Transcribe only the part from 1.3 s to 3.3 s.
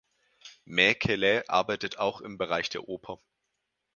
arbeitet auch im Bereich der Oper.